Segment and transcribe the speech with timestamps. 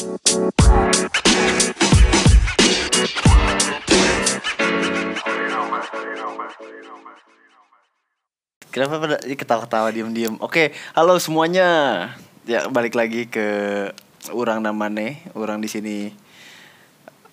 [0.00, 0.16] Kenapa
[8.96, 10.40] pada ketawa-ketawa diem-diem?
[10.40, 11.68] Oke, halo semuanya.
[12.48, 13.44] Ya balik lagi ke
[14.32, 15.20] orang namane.
[15.36, 16.16] Orang di sini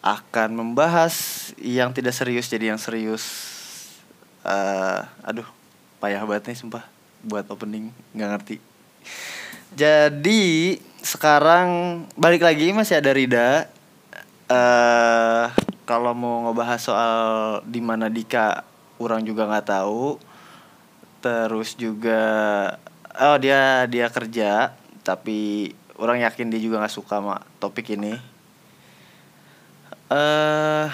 [0.03, 3.23] akan membahas yang tidak serius jadi yang serius.
[4.43, 5.47] Eh, aduh,
[6.03, 6.83] payah banget nih sumpah
[7.23, 8.59] buat opening nggak ngerti.
[9.71, 13.71] Jadi sekarang balik lagi masih ada Rida.
[14.51, 15.45] Eh
[15.87, 17.23] kalau mau ngebahas soal
[17.63, 18.67] di mana Dika,
[18.99, 20.19] orang juga nggak tahu.
[21.23, 22.19] Terus juga
[23.15, 24.75] oh dia dia kerja
[25.07, 28.19] tapi orang yakin dia juga nggak suka sama topik ini.
[30.11, 30.87] Eh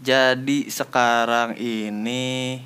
[0.00, 2.56] jadi sekarang ini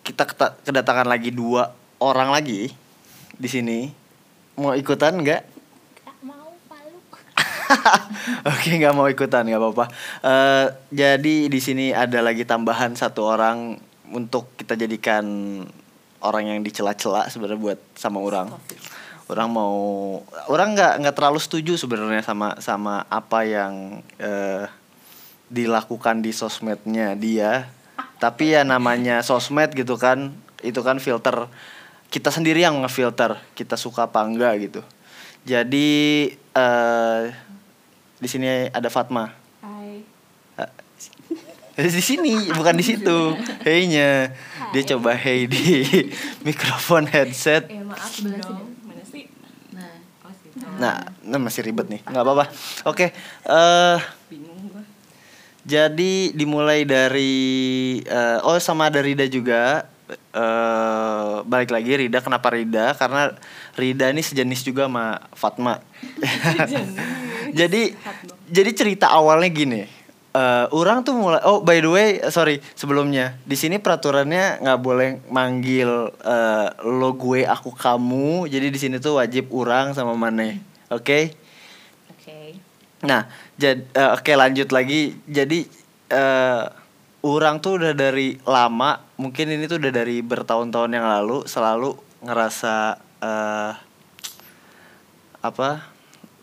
[0.00, 0.24] kita
[0.64, 1.68] kedatangan lagi dua
[2.00, 2.83] orang lagi
[3.34, 3.78] di sini
[4.54, 5.42] mau ikutan nggak
[6.04, 7.18] Gak mau paluk.
[8.54, 9.86] Oke, nggak mau ikutan, nggak apa-apa.
[10.22, 13.80] Eh, jadi di sini ada lagi tambahan satu orang
[14.14, 15.24] untuk kita jadikan
[16.22, 18.52] orang yang dicela-cela sebenarnya buat sama orang.
[19.24, 19.76] Orang mau,
[20.52, 24.68] orang nggak nggak terlalu setuju sebenarnya sama sama apa yang eh,
[25.48, 27.68] dilakukan di sosmednya dia.
[28.20, 30.32] Tapi ya namanya sosmed gitu kan,
[30.64, 31.48] itu kan filter
[32.14, 34.80] kita sendiri yang ngefilter kita suka apa enggak gitu.
[35.42, 37.22] Jadi eh
[38.22, 39.34] di sini ada Fatma.
[39.58, 40.06] Hai.
[41.74, 43.34] Eh, Di sini, bukan di situ.
[43.66, 44.30] Hey-nya.
[44.70, 45.82] Dia coba hey di
[46.46, 47.66] mikrofon headset.
[47.66, 49.90] Eh maaf Nah,
[50.22, 51.98] oh sih Nah, nah masih ribet nih.
[52.06, 52.46] nggak apa-apa.
[52.86, 53.10] Oke,
[53.50, 53.98] eh
[54.30, 54.86] bingung gua
[55.66, 59.90] jadi dimulai dari eh, oh sama ada Rida juga.
[60.10, 62.92] Eh balik lagi Rida kenapa Rida?
[62.96, 63.32] Karena
[63.76, 65.80] Rida ini sejenis juga sama Fatma.
[67.58, 67.96] jadi
[68.48, 69.82] jadi cerita awalnya gini.
[70.34, 75.22] eh orang tuh mulai oh by the way sorry sebelumnya di sini peraturannya nggak boleh
[75.30, 80.58] manggil eh, lo gue aku kamu jadi di sini tuh wajib orang sama Mane
[80.90, 81.38] oke
[82.10, 82.38] oke.
[83.04, 83.28] Nah,
[83.60, 85.12] jad, eh, oke lanjut lagi.
[85.28, 85.68] Jadi
[86.08, 86.64] eh
[87.24, 91.94] orang tuh udah dari lama, mungkin ini tuh udah dari bertahun-tahun yang lalu selalu
[92.24, 93.72] ngerasa eh
[95.44, 95.70] apa?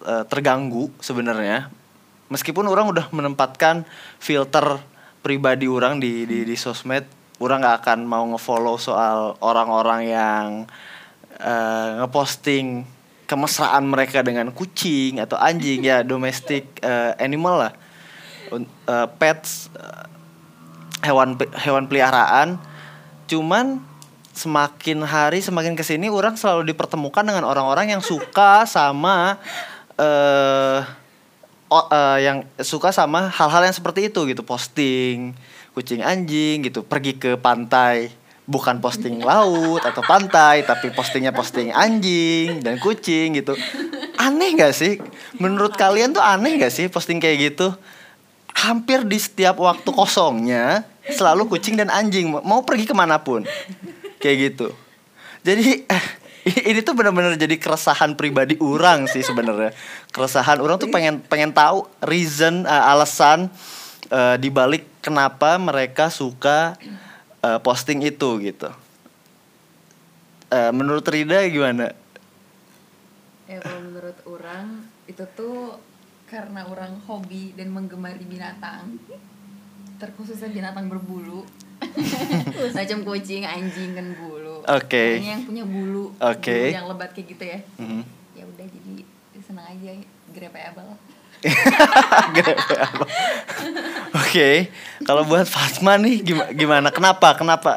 [0.06, 1.70] eh, terganggu sebenarnya.
[2.32, 3.84] Meskipun orang udah menempatkan
[4.22, 4.80] filter
[5.22, 7.06] pribadi orang di di di sosmed,
[7.42, 10.46] orang nggak akan mau ngefollow soal orang-orang yang
[11.42, 12.86] eh, ngeposting
[13.26, 17.74] kemesraan mereka dengan kucing atau anjing ya domestic eh, animal lah
[18.59, 20.10] eh, pets eh,
[21.01, 22.62] hewan hewan peliharaan
[23.25, 23.81] cuman
[24.31, 29.35] semakin hari semakin ke sini orang selalu dipertemukan dengan orang-orang yang suka sama
[31.72, 34.44] o- eh, yang suka sama hal-hal yang seperti itu gitu.
[34.44, 35.35] Posting
[35.72, 38.11] kucing anjing gitu pergi ke pantai.
[38.44, 43.56] Bukan posting laut atau pantai tapi postingnya posting anjing dan kucing gitu.
[44.19, 45.00] Aneh gak sih?
[45.40, 47.72] Menurut kalian tuh aneh gak sih posting kayak gitu
[48.56, 52.29] hampir di setiap waktu kosongnya selalu kucing dan anjing.
[52.29, 53.45] Mau pergi ke mana pun.
[54.22, 54.67] Kayak gitu.
[55.41, 56.06] Jadi eh,
[56.69, 59.73] ini tuh benar-benar jadi keresahan pribadi orang sih sebenarnya.
[60.13, 63.50] Keresahan orang tuh pengen pengen tahu reason eh, alasan
[64.09, 66.78] eh, dibalik kenapa mereka suka
[67.41, 68.69] eh, posting itu gitu.
[70.51, 71.95] Eh, menurut Rida gimana?
[73.47, 75.75] Ya kalau menurut orang itu tuh
[76.31, 78.96] karena orang hobi dan menggemari binatang.
[80.00, 81.44] Terkhususnya binatang berbulu.
[82.78, 84.64] Macam kucing, anjing kan bulu.
[84.64, 85.20] Oke.
[85.20, 86.16] Pokoknya yang punya bulu.
[86.24, 86.72] Oke.
[86.72, 87.59] Bulu yang lebat kayak gitu ya.
[87.75, 88.02] Mhm.
[88.40, 88.94] Ya udah jadi
[89.44, 89.91] senang aja
[90.31, 90.96] grepeable.
[92.38, 93.06] Grepe apa?
[94.14, 94.70] Oke,
[95.02, 96.50] kalau buat Fatma nih gimana?
[96.53, 96.88] Gimana?
[96.94, 97.34] Kenapa?
[97.34, 97.72] Kenapa?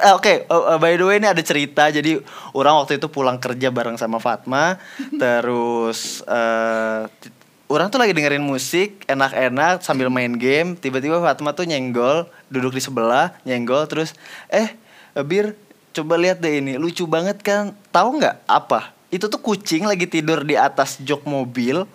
[0.00, 1.92] Eh, Oke, oh, eh, by the way ini ada cerita.
[1.92, 2.16] Jadi
[2.56, 4.80] orang waktu itu pulang kerja bareng sama Fatma,
[5.22, 7.41] terus eh, t-
[7.72, 10.76] orang tuh lagi dengerin musik enak-enak sambil main game.
[10.76, 14.12] Tiba-tiba Fatma tuh nyenggol, duduk di sebelah, nyenggol, terus
[14.52, 14.76] eh
[15.24, 15.56] Bir
[15.96, 17.72] coba lihat deh ini lucu banget kan?
[17.88, 18.92] Tahu nggak apa?
[19.08, 21.88] Itu tuh kucing lagi tidur di atas jok mobil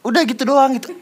[0.00, 0.96] udah gitu doang gitu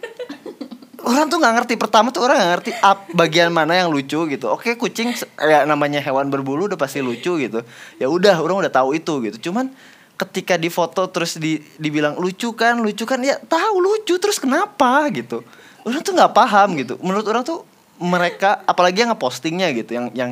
[1.06, 4.46] orang tuh nggak ngerti pertama tuh orang nggak ngerti ap, bagian mana yang lucu gitu
[4.50, 7.62] oke kucing ya namanya hewan berbulu udah pasti lucu gitu
[8.02, 9.70] ya udah orang udah tahu itu gitu cuman
[10.18, 13.22] ketika di foto terus di dibilang lucu kan lucu kan.
[13.22, 15.46] Ya tahu lucu terus kenapa gitu.
[15.86, 16.98] Orang tuh nggak paham gitu.
[16.98, 17.62] Menurut orang tuh
[17.98, 20.30] mereka apalagi yang ngepostingnya gitu yang yang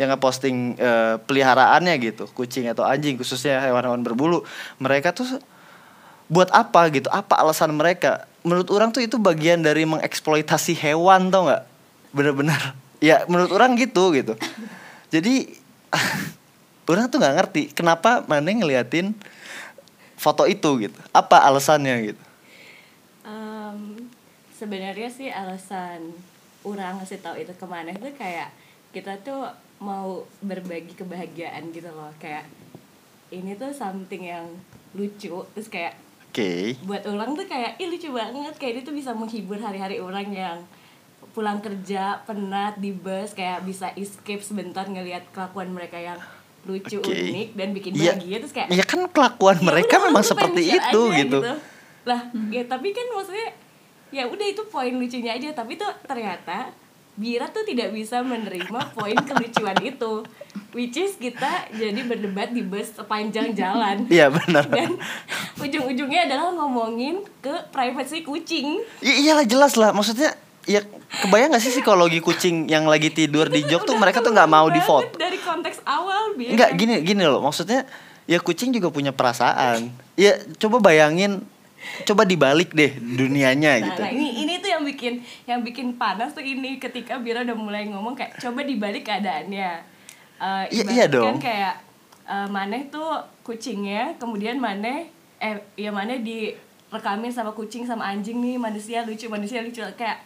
[0.00, 2.28] yang ngeposting eh, peliharaannya gitu.
[2.36, 4.44] Kucing atau anjing khususnya hewan-hewan berbulu.
[4.76, 5.40] Mereka tuh
[6.28, 7.08] buat apa gitu?
[7.08, 8.28] Apa alasan mereka?
[8.44, 11.62] Menurut orang tuh itu bagian dari mengeksploitasi hewan tau nggak?
[12.12, 12.60] Bener-bener.
[13.00, 14.36] Ya menurut orang gitu gitu.
[15.08, 15.56] Jadi
[16.90, 19.14] orang tuh nggak ngerti kenapa mana ngeliatin
[20.22, 20.98] foto itu gitu.
[21.10, 22.22] Apa alasannya gitu?
[23.26, 24.06] Em,
[24.54, 26.14] sebenarnya sih alasan
[26.62, 28.54] orang ngasih tahu itu ke mana itu kayak
[28.94, 29.50] kita tuh
[29.82, 32.14] mau berbagi kebahagiaan gitu loh.
[32.22, 32.46] Kayak
[33.34, 34.46] ini tuh something yang
[34.94, 35.98] lucu terus kayak
[36.30, 36.76] oke.
[36.86, 38.54] buat orang tuh kayak ih lucu banget.
[38.62, 40.58] Kayak ini tuh bisa menghibur hari-hari orang yang
[41.32, 46.20] pulang kerja penat di bus kayak bisa escape sebentar ngelihat kelakuan mereka yang
[46.62, 47.10] lucu Oke.
[47.10, 48.14] unik dan bikin Iya.
[48.14, 51.38] bahagia terus kayak ya kan kelakuan ya mereka udah, memang seperti itu aja gitu.
[52.02, 53.48] lah ya tapi kan maksudnya
[54.08, 56.70] ya udah itu poin lucunya aja tapi tuh ternyata
[57.12, 60.24] Bira tuh tidak bisa menerima poin kelucuan itu
[60.72, 64.64] which is kita jadi berdebat di bus sepanjang jalan Iya benar.
[64.64, 64.96] dan
[65.58, 70.32] ujung-ujungnya adalah ngomongin ke privacy kucing I- iyalah jelas lah maksudnya
[70.62, 70.80] ya
[71.26, 74.70] kebayang gak sih psikologi kucing yang lagi tidur di jok tuh mereka tuh nggak mau
[74.70, 76.54] di banget dari konteks awal Bir.
[76.54, 77.82] Enggak gini gini loh maksudnya
[78.30, 79.90] ya kucing juga punya perasaan.
[80.14, 81.42] Ya coba bayangin
[82.06, 84.02] coba dibalik deh dunianya Nah, gitu.
[84.06, 85.18] nah, ini ini tuh yang bikin
[85.50, 89.70] yang bikin panas tuh ini ketika Bira udah mulai ngomong kayak coba dibalik keadaannya.
[90.38, 91.42] Eh, Iya- iya dong.
[91.42, 91.74] kayak
[92.22, 95.10] eh, Maneh tuh kucingnya, kemudian Maneh
[95.42, 100.22] eh ya Maneh direkamin sama kucing sama anjing nih manusia lucu manusia lucu kayak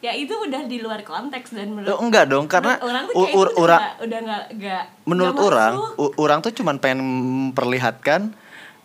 [0.00, 3.14] ya itu udah di luar konteks dan menurut Oh, enggak dong karena menurut orang tuh
[3.14, 7.00] kayak ur- itu udah udah nggak nggak menurut nggak orang u- orang tuh cuman pengen
[7.00, 8.32] memperlihatkan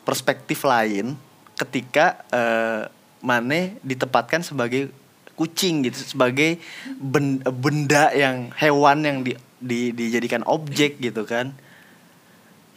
[0.02, 1.16] perspektif lain
[1.56, 2.82] ketika eh,
[3.22, 4.92] Mane ditempatkan sebagai
[5.34, 6.60] kucing gitu sebagai
[6.94, 11.52] ben- benda yang hewan yang di, di- dijadikan objek gitu kan.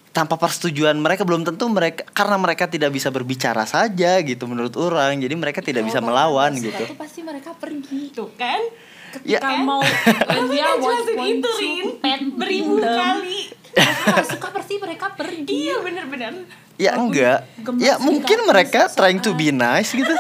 [0.09, 5.15] Tanpa persetujuan mereka belum tentu mereka karena mereka tidak bisa berbicara saja gitu menurut orang
[5.17, 6.83] jadi mereka tidak bisa Kalau melawan gitu.
[6.97, 8.01] pasti mereka pergi.
[8.11, 8.61] Tuh kan?
[9.25, 9.41] Ya.
[9.41, 11.53] ketika mau Lu dia kan want, jelasin itu to
[12.03, 13.41] Rin beribu kali.
[14.27, 15.71] Suka pasti mereka pergi.
[15.71, 16.33] Iya bener-bener.
[16.75, 17.47] Ya enggak.
[17.57, 20.11] gemes ya mungkin mereka trying to be nice gitu.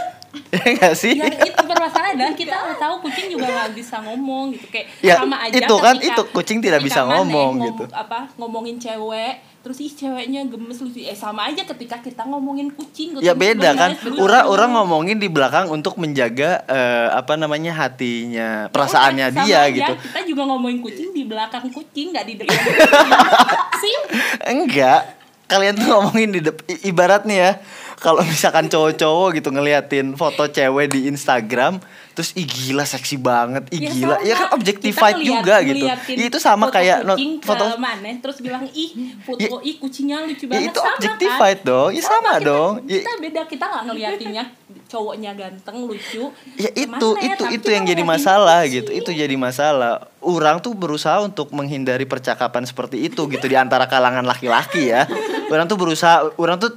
[0.48, 1.16] Ya enggak sih?
[1.16, 4.66] Yang itu permasalahan adalah kita tahu kucing juga nggak bisa ngomong gitu.
[4.70, 7.84] Kayak Ya, sama aja itu kan, ketika- itu kucing tidak bisa ngomong ngom- gitu.
[7.90, 13.12] apa ngomongin cewek terus ih ceweknya gemes lucu eh sama aja ketika kita ngomongin kucing
[13.14, 13.90] ya kucing beda kan?
[14.00, 14.16] lucu.
[14.16, 19.68] orang orang ngomongin di belakang untuk menjaga eh, apa namanya hatinya perasaannya Udah, dia aja,
[19.68, 19.92] gitu.
[20.00, 22.56] kita juga ngomongin kucing di belakang kucing nggak di depan
[23.82, 23.94] sih.
[24.42, 25.20] Enggak.
[25.44, 27.52] Kalian tuh ngomongin di dep- i- ibarat nih ya
[27.98, 33.78] kalau misalkan cowok-cowok gitu ngeliatin foto cewek di Instagram terus ih gila seksi banget ih
[33.80, 34.16] Ya gila.
[34.16, 34.26] Sama.
[34.26, 35.84] ya kan objectified Kita ngeliat- juga gitu.
[35.84, 38.90] Ya, itu sama foto kayak not- kucing ke foto mana terus bilang ih
[39.20, 40.66] foto Ya- ih kucingnya lucu ya banget.
[40.68, 41.68] itu sama objectified kan?
[41.68, 41.90] dong.
[41.90, 42.72] Ya sama, kita, dong.
[42.84, 44.44] Ya, kita beda kita nggak ngeliatinnya
[44.88, 46.96] cowoknya ganteng lucu Ya itu ya?
[46.96, 48.74] itu Tapi itu kita yang jadi masalah kucing.
[48.80, 48.90] gitu.
[48.96, 50.08] Itu jadi masalah.
[50.18, 55.04] Orang tuh berusaha untuk menghindari percakapan seperti itu gitu di antara kalangan laki-laki ya.
[55.52, 56.72] Orang tuh berusaha orang tuh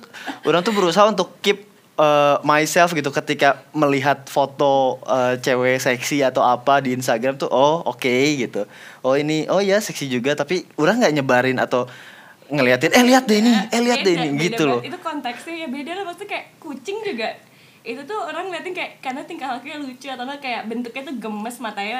[0.45, 1.65] orang tuh berusaha untuk keep
[1.95, 7.81] uh, myself gitu ketika melihat foto uh, cewek seksi atau apa di Instagram tuh oh
[7.87, 8.67] oke gitu.
[9.01, 11.87] Oh ini oh ya seksi juga tapi orang nggak nyebarin atau
[12.51, 14.83] ngeliatin eh lihat deh ini eh lihat deh Beda, ini gitu loh.
[14.83, 17.39] itu konteksnya ya beda lah maksudnya kayak kucing juga
[17.83, 21.57] itu tuh orang ngeliatin kayak karena tingkah lakunya lucu atau nggak kayak bentuknya tuh gemes
[21.57, 21.99] matanya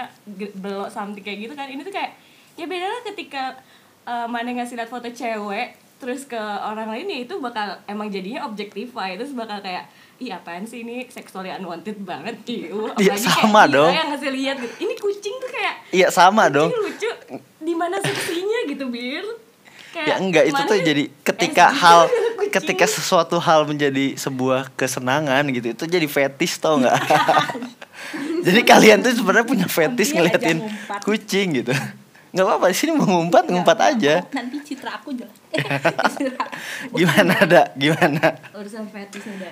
[0.55, 1.65] belok something kayak gitu kan.
[1.65, 2.11] Ini tuh kayak
[2.53, 3.43] ya beda lah ketika
[4.03, 8.41] uh, mana ngasih lihat foto cewek terus ke orang lain ya itu bakal emang jadinya
[8.43, 9.85] objectify terus bakal kayak
[10.17, 11.05] ih apaan sih ini?
[11.07, 13.91] Sexually unwanted banget iu Iya, sama kayak dong.
[13.91, 14.75] yang ngasih lihat gitu.
[14.79, 16.69] Ini kucing tuh kayak Iya sama kucing dong.
[16.75, 17.09] lucu
[17.59, 19.25] di mana seksinya gitu bir
[19.91, 22.07] Kayak, Ya enggak itu tuh jadi ketika hal
[22.37, 22.51] kucing.
[22.53, 26.95] ketika sesuatu hal menjadi sebuah kesenangan gitu itu jadi fetish tau nggak?
[28.45, 30.99] jadi kalian tuh sebenarnya punya fetish Dia ngeliatin aja ngumpat.
[31.01, 31.73] kucing gitu.
[32.31, 34.13] nggak apa-apa di sini mau ngumpat ngumpat Nggak, aja.
[34.17, 35.35] nggak, nanti citra aku jelas.
[36.89, 38.25] Gimana ada gimana?
[38.53, 39.51] urusan fetish ada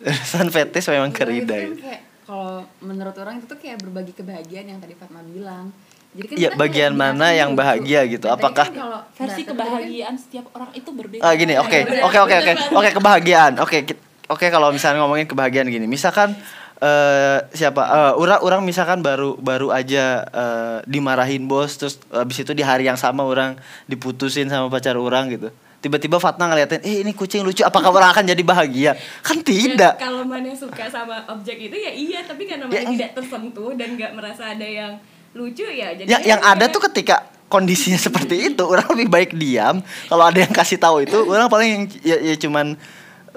[0.00, 1.74] Urusan fetish memang kerida itu.
[1.76, 5.70] kayak kalau menurut orang itu tuh kayak berbagi kebahagiaan yang tadi Fatma bilang.
[6.16, 8.24] Jadi kan Iya, kita bagian mana yang bahagia gitu?
[8.24, 11.20] Nah, tadi Apakah- kan kalau versi kan- kebahagiaan setiap orang itu berbeda.
[11.20, 15.68] Ah gini, oke, oke, oke, oke, oke kebahagiaan, oke, kit- oke kalau misalnya ngomongin kebahagiaan
[15.68, 16.32] gini, misalkan
[16.76, 22.52] eh siapa, eh orang orang misalkan baru baru aja eh, dimarahin bos, terus habis itu
[22.52, 23.56] di hari yang sama orang
[23.86, 28.24] diputusin sama pacar orang gitu, tiba-tiba Fatna ngeliatin, eh ini kucing lucu, apakah orang akan
[28.26, 28.92] jadi bahagia?
[29.20, 29.96] Kan tidak.
[29.96, 33.72] Ya, kalau mana suka sama objek itu ya iya tapi karena Ya, mana tidak tersentuh
[33.72, 35.00] dan nggak merasa ada yang
[35.36, 39.84] lucu ya jadi Ya, yang ada tuh ketika kondisinya seperti itu orang lebih baik diam.
[40.08, 42.74] Kalau ada yang kasih tahu itu orang paling yang ya, ya cuman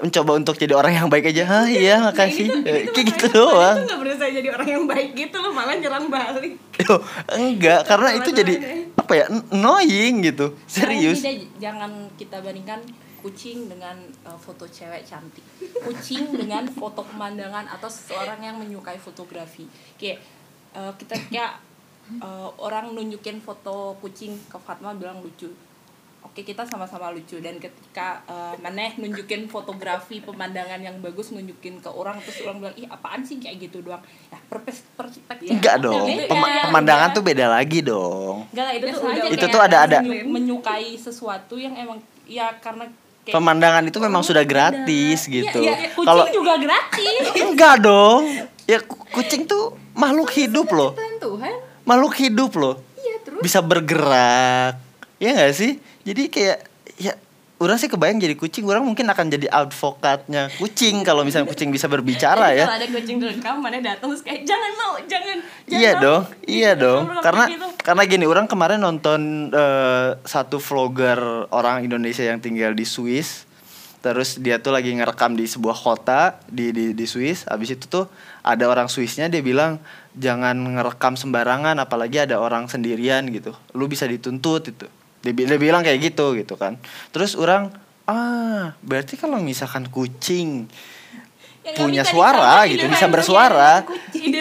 [0.00, 1.44] mencoba untuk jadi orang yang baik aja.
[1.44, 2.48] Ah iya makasih.
[2.64, 3.84] Eh, kayak gitu doang.
[3.84, 6.56] itu nggak berusaha jadi orang yang baik gitu lo malah nyerang balik.
[6.80, 7.04] Yo,
[7.36, 10.54] enggak karena itu jadi Malah-malah apa ya annoying gitu.
[10.70, 11.18] Serius.
[11.18, 12.78] kita jangan kita bandingkan
[13.18, 15.42] kucing dengan uh, foto cewek cantik.
[15.82, 19.66] Kucing dengan foto pemandangan atau seseorang yang menyukai fotografi.
[19.98, 20.22] Kayak
[20.78, 21.58] uh, kita kayak
[22.18, 25.46] uh, orang nunjukin foto kucing ke Fatma bilang lucu.
[26.20, 27.38] Oke kita sama-sama lucu.
[27.38, 32.76] Dan ketika uh, maneh nunjukin fotografi pemandangan yang bagus nunjukin ke orang terus orang bilang
[32.76, 33.36] ih apaan sih?
[33.36, 34.02] Kayak gitu doang.
[34.28, 36.04] Ya perpes- perspektif enggak dong.
[36.04, 36.26] beda.
[36.26, 38.44] Pema- pemandangan tuh beda lagi dong.
[38.48, 39.98] Enggak lah itu tuh aja udah Itu tuh ada- ada.
[40.00, 42.86] menyu- menyukai sesuatu yang emang ya karena
[43.20, 45.60] kayak pemandangan itu memang Oh, sudah gratis Iya, gitu.
[45.60, 47.24] iya, iya, kucing kalau juga gratis.
[47.34, 48.22] Enggak dong.
[48.64, 50.92] Ya ku- kucing tuh makhluk hidup loh.
[51.18, 51.52] Tuhan
[51.90, 52.78] makhluk hidup loh.
[52.94, 53.42] Iya terus?
[53.42, 54.78] Bisa bergerak.
[55.18, 55.82] Ya nggak sih?
[56.06, 56.58] Jadi kayak
[56.96, 57.12] ya
[57.60, 58.64] orang sih kebayang jadi kucing.
[58.64, 62.64] Orang mungkin akan jadi advokatnya kucing kalau misalnya kucing bisa berbicara Jadi ya.
[62.70, 65.36] kalau ada kucing direkam mana datang terus kayak jangan mau jangan
[65.68, 67.02] jangan iya mau." dong Gitu, iya dong.
[67.04, 67.66] orang karena gitu.
[67.84, 69.20] karena gini orang kemarin nonton
[69.52, 71.20] eh, satu vlogger
[71.52, 73.50] orang Indonesia yang tinggal di Swiss.
[74.00, 77.44] Terus dia tuh lagi ngerekam di sebuah kota di di di Swiss.
[77.44, 78.08] Habis itu tuh
[78.42, 79.78] ada orang Swissnya dia bilang
[80.12, 84.86] jangan ngerekam sembarangan apalagi ada orang sendirian gitu lu bisa dituntut itu
[85.20, 87.68] dia, dia bilang kayak gitu gitu kan terus orang
[88.04, 90.66] ah berarti kalau misalkan kucing
[91.60, 93.72] Yang punya nggak bisa suara gitu bisa bersuara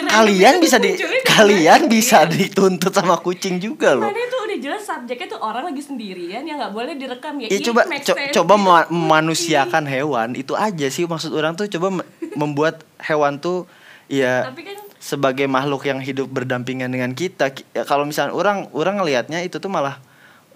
[0.09, 1.91] kalian bisa di kalian mana?
[1.91, 6.41] bisa dituntut sama kucing juga loh Mana itu udah jelas subjeknya tuh orang lagi sendirian
[6.41, 7.45] yang nggak boleh direkam ya.
[7.45, 8.63] Ya Iya, coba co- sense coba gitu.
[8.63, 13.67] mema- memanusiakan hewan itu aja sih maksud orang tuh coba me- membuat hewan tuh
[14.09, 18.67] ya Tapi kan sebagai makhluk yang hidup berdampingan dengan kita Ki- ya, kalau misalnya orang
[18.75, 20.01] orang ngelihatnya itu tuh malah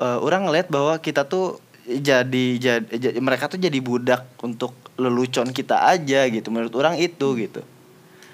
[0.01, 5.83] eh, orang ngelihat bahwa kita tuh jadi jadi mereka tuh jadi budak untuk lelucon kita
[5.88, 7.63] aja gitu menurut orang itu gitu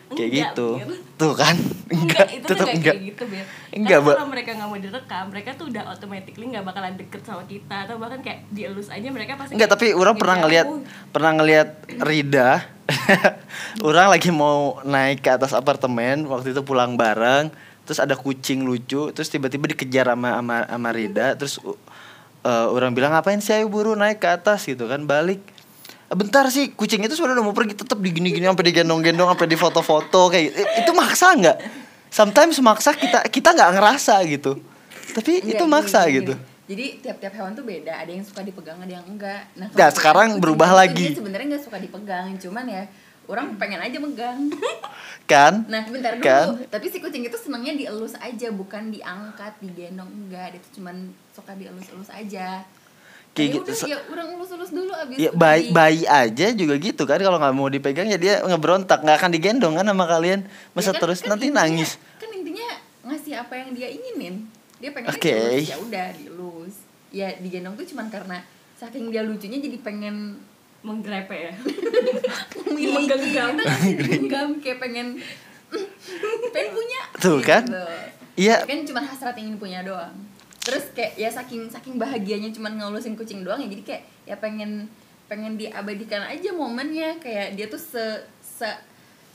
[0.09, 0.87] kayak Enggak, gitu Bir.
[1.19, 1.55] tuh kan
[1.89, 5.25] enggak, itu tuh tetep nggak enggak kayak gitu Ber Enggak, kalau mereka nggak mau direkam
[5.29, 9.37] mereka tuh udah automatically nggak bakalan deket sama kita atau bahkan kayak dielus aja mereka
[9.37, 10.49] pasti Enggak, tapi orang pernah ngejauh.
[10.49, 10.67] ngelihat
[11.13, 11.69] pernah ngelihat
[12.01, 12.49] Rida.
[13.85, 17.53] orang lagi mau naik ke atas apartemen, waktu itu pulang bareng,
[17.85, 23.13] terus ada kucing lucu, terus tiba-tiba dikejar sama sama, sama Rida, terus uh, orang bilang
[23.13, 25.37] ngapain sih ayo buru naik ke atas gitu kan, balik.
[26.09, 29.57] "Eh, Bentar sih, kucing itu sebenarnya udah mau pergi tetap digini-gini sampai digendong-gendong sampai di
[29.57, 30.59] foto-foto kayak gitu.
[30.81, 31.57] Itu maksa nggak?
[32.09, 34.57] Sometimes maksa kita kita nggak ngerasa gitu.
[35.13, 36.33] Tapi Enggak, itu gini, maksa gini, gitu.
[36.33, 36.47] gini.
[36.69, 39.41] Jadi tiap-tiap hewan tuh beda, ada yang suka dipegang, ada yang enggak.
[39.57, 41.17] Nah, Nah, sekarang berubah lagi.
[41.17, 42.83] Sebenarnya nggak suka dipegang, cuman ya
[43.25, 44.53] orang pengen aja megang.
[45.31, 45.65] Kan?
[45.69, 46.25] Nah, bentar dulu.
[46.25, 46.45] Kan?
[46.69, 50.57] Tapi si kucing itu senangnya dielus aja, bukan diangkat, digendong enggak.
[50.57, 52.65] Dia tuh cuman suka dielus-elus aja.
[53.29, 53.71] Kayak Ya gitu.
[53.71, 57.53] udah, ya orang elus-elus dulu abis Ya bayi bayi aja juga gitu kan kalau nggak
[57.53, 61.19] mau dipegang ya dia ngebrontak nggak akan digendong kan sama kalian masa Ya kan- terus
[61.19, 62.67] kan nanti intinya- nangis Kan intinya
[63.01, 64.35] ngasih apa yang dia inginin.
[64.77, 66.75] Dia pengen dielus, ya udah dielus.
[67.09, 68.37] Ya digendong tuh cuman karena
[68.75, 70.39] saking dia lucunya jadi pengen
[70.79, 71.53] menggrepe ya
[72.63, 73.49] memiliki Menggenggam.
[73.57, 75.07] ngasih digenggam kayak pengen
[76.49, 77.63] pengen punya Tuh kan?
[78.33, 78.63] Iya.
[78.63, 80.15] kan cuma hasrat ingin punya doang
[80.69, 84.85] terus kayak ya saking saking bahagianya cuman ngelusin kucing doang ya jadi kayak ya pengen
[85.29, 87.21] pengen diabadikan aja momennya.
[87.21, 88.03] Kayak dia tuh se
[88.41, 88.65] se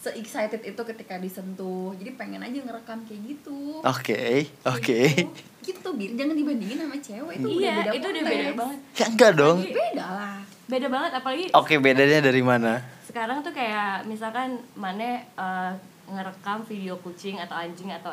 [0.02, 1.94] se excited itu ketika disentuh.
[1.96, 3.80] Jadi pengen aja ngerekam kayak gitu.
[3.86, 5.00] Oke Kayak oke.
[5.14, 5.30] gitu,
[5.62, 6.10] gitu bir.
[6.18, 7.34] Jangan dibandingin sama cewek.
[7.38, 8.78] Itu udah iya beda itu udah beda banget.
[8.98, 9.56] Ya enggak dong.
[9.62, 10.36] Beda lah.
[10.64, 12.82] Beda banget apalagi oke bedanya dari mana?
[13.06, 15.72] Sekarang tuh kayak misalkan mana eh,
[16.10, 18.12] ngerekam video kucing atau anjing atau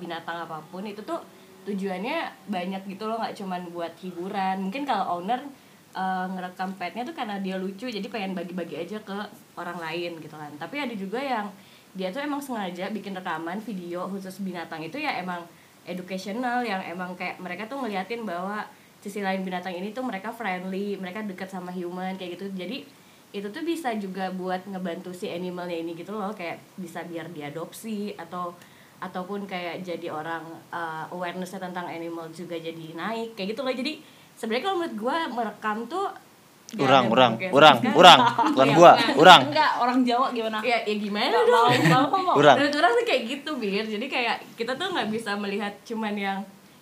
[0.00, 1.20] binatang apa pun itu tuh
[1.68, 4.64] tujuannya banyak gitu loh nggak cuman buat hiburan.
[4.68, 5.44] Mungkin kalau owner
[5.92, 9.18] eh, ngerekam petnya tuh karena dia lucu jadi pengen bagi-bagi aja ke
[9.60, 10.50] orang lain gitu kan.
[10.56, 11.52] Tapi ada juga yang
[11.92, 15.44] dia tuh emang sengaja bikin rekaman video khusus binatang itu ya emang
[15.88, 18.64] educational yang emang kayak mereka tuh ngeliatin bahwa
[19.00, 22.50] sisi lain binatang ini tuh mereka friendly mereka dekat sama human kayak gitu.
[22.52, 22.84] Jadi
[23.28, 28.16] itu tuh bisa juga buat ngebantu si animalnya ini gitu loh kayak bisa biar diadopsi
[28.16, 28.56] atau
[28.98, 30.42] ataupun kayak jadi orang
[30.74, 33.70] uh, awarenessnya tentang animal juga jadi naik kayak gitu loh.
[33.74, 34.02] Jadi
[34.34, 36.06] sebenarnya kalau menurut gue merekam tuh
[36.68, 38.20] nggak Urang, ada urang, bagus urang, urang.
[38.52, 39.40] Bukan Ya, gua, urang.
[39.48, 40.58] enggak orang Jawa gimana?
[40.60, 41.48] Ya ya gimana dong?
[41.48, 42.34] mau mau mau.
[42.36, 42.56] Urang.
[42.60, 43.84] orang tuh kayak gitu bir.
[43.88, 46.38] Jadi kayak kita tuh nggak bisa melihat cuman yang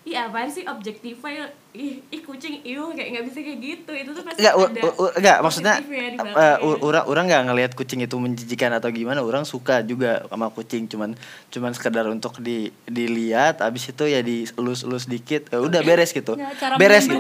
[0.07, 1.35] Iya apaan sih objectify
[1.75, 4.71] ih, ih kucing iu kayak nggak bisa kayak gitu itu tuh pasti u-
[5.13, 6.63] enggak maksudnya positifnya di eh, belakangnya.
[6.63, 10.87] u- orang orang nggak ngelihat kucing itu menjijikan atau gimana, orang suka juga sama kucing,
[10.87, 11.19] cuman
[11.51, 16.55] cuman sekedar untuk di dilihat, abis itu ya dielus-elus dikit, eh, udah beres gitu, Ya,
[16.55, 17.19] cara beres gitu,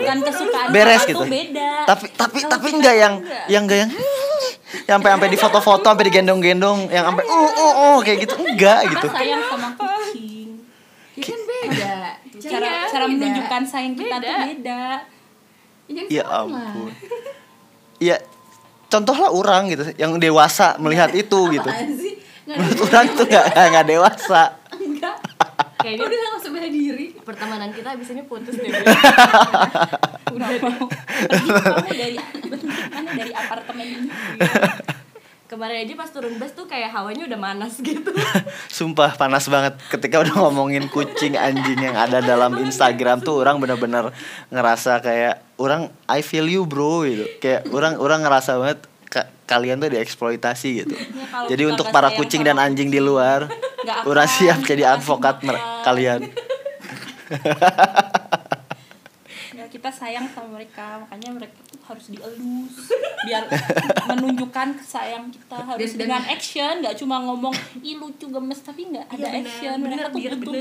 [0.71, 1.25] beres gitu.
[1.27, 1.71] beda.
[1.91, 3.45] Tapi tapi Kalau tapi tuh yang enggak.
[3.51, 3.91] yang enggak yang
[4.89, 9.11] sampai sampai di foto-foto, sampai digendong-gendong, yang sampai oh oh oh kayak gitu enggak gitu.
[9.11, 10.63] Sayang sama kucing.
[11.17, 11.97] Ya kan beda.
[12.47, 13.13] Cara Iya, cara beda.
[13.13, 14.37] menunjukkan sayang kita tuh Beda.
[14.45, 14.83] beda.
[15.87, 16.91] Ya, Ya ampun.
[17.97, 18.17] Iya,
[18.87, 21.65] contohlah orang gitu, yang dewasa melihat itu gitu.
[21.65, 22.15] Apaan sih?
[22.45, 24.43] Nggak Menurut orang tuh nggak nggak dewasa.
[24.73, 25.17] Enggak.
[25.77, 27.07] kayaknya Udah langsung bela diri.
[27.19, 28.71] pertemanan kita abis ini putus deh
[30.29, 32.17] Udah mau kamu dari
[32.89, 34.09] mana dari apartemen ini.
[35.47, 38.11] kemarin aja pas turun bus tuh kayak hawanya udah manas gitu
[38.77, 44.11] Sumpah panas banget ketika udah ngomongin kucing anjing yang ada dalam Instagram tuh orang bener-bener
[44.51, 47.25] ngerasa kayak orang I feel you bro gitu.
[47.39, 50.95] Kayak orang orang ngerasa banget ka- kalian tuh dieksploitasi gitu.
[50.99, 53.47] Ya, Jadi untuk para kucing dan anjing di luar,
[54.11, 55.47] orang siap jadi advokat
[55.87, 56.27] kalian.
[59.57, 61.57] Ya kita sayang sama mereka, makanya mereka
[61.87, 62.75] harus dielus
[63.23, 63.47] biar
[64.11, 68.87] menunjukkan kesayang kita harus Dan- dan- dengan action, nggak cuma ngomong ih lucu gemes tapi
[68.89, 69.77] nggak ada Iya, benar, action.
[69.77, 70.55] benar, mereka tuh biar butuh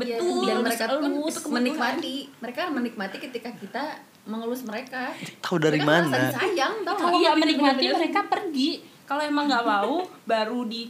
[0.00, 1.34] Iya, tuh dan mereka pun elus.
[1.46, 2.16] menikmati.
[2.38, 3.82] Mereka menikmati ketika kita
[4.22, 5.12] mengelus mereka.
[5.40, 6.18] Tahu dari Mereka mana?
[6.84, 7.18] Kalau nggak?
[7.18, 8.70] iya menikmati mereka pergi.
[9.04, 10.86] Kalau emang nggak mau, baru di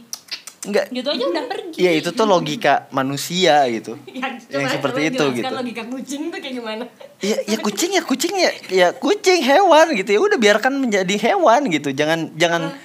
[0.61, 0.93] Enggak.
[0.93, 1.77] gitu aja udah pergi.
[1.79, 3.97] Ya itu tuh logika manusia gitu.
[4.13, 5.49] yang, Yang seperti itu gitu.
[5.49, 6.83] logika kucing tuh kayak gimana
[7.17, 11.65] Ya, ya kucing ya kucing ya ya kucing hewan gitu ya udah biarkan menjadi hewan
[11.67, 12.77] gitu jangan jangan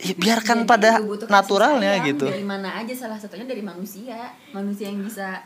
[0.00, 0.90] ya, biarkan Jadi pada
[1.28, 4.32] naturalnya sayang gitu Dari mana aja salah satunya dari manusia.
[4.50, 5.44] Manusia yang bisa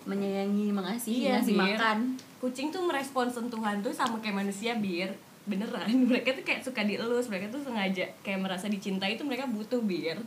[0.00, 1.62] menyayangi, mengasihi, Iya, ngasih Bir.
[1.76, 1.98] makan.
[2.40, 5.12] kucing tuh merespon sentuhan tuh sama kayak manusia bir
[5.50, 9.82] beneran mereka tuh kayak suka dielus mereka tuh sengaja kayak merasa dicintai tuh mereka butuh
[9.82, 10.22] bir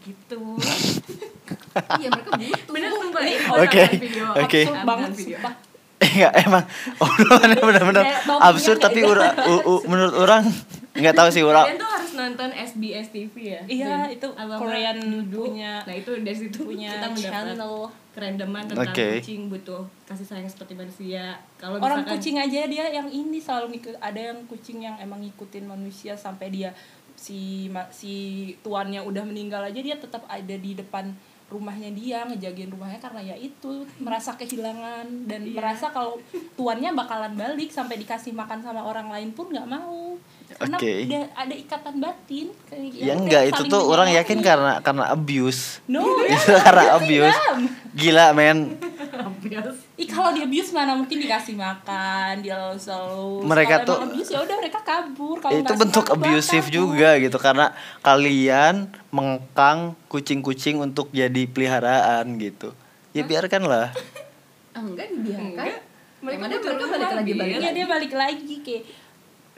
[0.00, 0.42] gitu
[2.00, 2.72] iya, mereka butuh.
[2.72, 3.22] bener sumpah
[3.60, 4.60] Oke, video oke.
[4.60, 5.36] Absurd banget video.
[5.36, 5.54] sumpah.
[6.10, 6.64] Enggak emang
[6.96, 7.56] obrolannya
[8.02, 9.10] Kayak baunya absurd tapi ada.
[9.10, 10.42] ura, u- u- menurut orang
[11.00, 14.60] nggak tahu sih orang kalian tuh harus nonton SBS TV ya Iya, Dan itu apa-apa
[14.60, 15.44] Korean duduk.
[15.48, 17.74] punya- nah itu dari situ punya kita mendapat channel.
[18.10, 19.08] kerendeman tentang Oke.
[19.16, 23.66] kucing butuh kasih sayang seperti manusia kalau Orang misalkan kucing aja dia yang ini selalu
[23.72, 26.74] ngikut ada yang kucing yang emang ngikutin manusia sampai dia
[27.12, 28.12] si ma- si
[28.58, 31.14] tuannya udah meninggal aja dia tetap ada di depan
[31.46, 35.54] rumahnya dia ngejagain rumahnya karena ya itu merasa kehilangan dan Iya.
[35.54, 36.18] merasa kalau
[36.54, 40.14] tuannya bakalan balik sampai dikasih makan sama orang lain pun nggak mau
[40.52, 40.92] karena Oke.
[41.04, 45.78] udah ada ikatan batin kayak ya yang enggak itu tuh orang yakin karena karena abuse
[45.86, 47.38] no itu karena abuse
[47.92, 48.76] gila men
[49.96, 54.40] Ih kalau dia abuse mana mungkin dikasih makan, dia selalu Mereka Kalau tuh- abuse ya
[54.40, 55.36] udah mereka kabur.
[55.36, 56.72] Kalau itu bentuk bakal abusif kabur.
[56.74, 57.66] juga gitu karena
[58.00, 58.74] kalian
[59.10, 62.72] mengekang kucing-kucing untuk jadi peliharaan gitu
[63.10, 63.92] ya biarkanlah
[64.70, 65.50] Ah, enggak dibiarkan.
[65.50, 65.78] Enggak.
[66.20, 67.74] Mereka ada butuh mereka rumah, balik lagi balik Iya lagi.
[67.74, 68.82] dia balik lagi kayak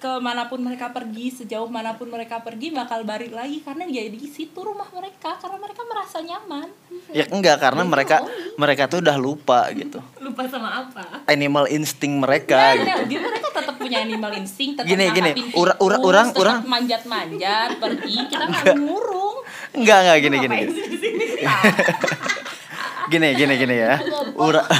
[0.03, 4.03] ke mana pun mereka pergi sejauh mana pun mereka pergi bakal balik lagi karena dia
[4.05, 6.67] di situ rumah mereka karena mereka merasa nyaman.
[7.09, 10.03] Ya enggak karena mereka mereka tuh udah lupa gitu.
[10.19, 11.23] Lupa sama apa?
[11.25, 12.91] Animal insting mereka Nah, gitu.
[12.91, 16.43] nah, dia mereka tetap punya animal instinct tetap Gini, gini, ura- ura- tikus, orang- tetap
[16.43, 19.37] orang- manjat-manjat pergi kita nggak ngurung
[19.73, 20.57] enggak enggak gini gini.
[20.99, 21.27] gini
[23.13, 23.95] gini gini gini ya.
[24.35, 24.67] Ura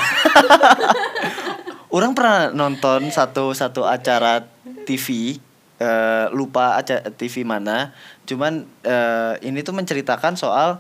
[1.93, 4.41] orang pernah nonton satu satu acara
[4.85, 5.39] TV
[5.83, 7.95] eh, lupa acara TV mana.
[8.29, 10.79] Cuman eh, ini tuh menceritakan soal